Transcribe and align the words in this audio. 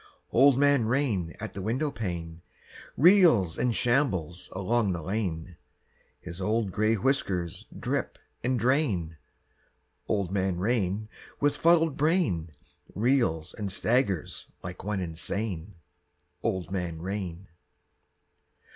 Old 0.31 0.57
Man 0.57 0.87
Rain 0.87 1.35
at 1.39 1.53
the 1.53 1.61
windowpane 1.61 2.41
Reels 2.97 3.59
and 3.59 3.75
shambles 3.75 4.49
along 4.51 4.93
the 4.93 5.01
lane: 5.03 5.57
His 6.19 6.41
old 6.41 6.71
gray 6.71 6.95
whiskers 6.95 7.67
drip 7.79 8.17
and 8.43 8.59
drain: 8.59 9.17
Old 10.07 10.31
Man 10.31 10.57
Rain 10.57 11.07
with 11.39 11.55
fuddled 11.55 11.97
brain 11.97 12.49
Reels 12.95 13.53
and 13.53 13.71
staggers 13.71 14.47
like 14.63 14.83
one 14.83 15.01
insane. 15.01 15.75
Old 16.41 16.71
Man 16.71 16.99
Rain. 17.03 17.47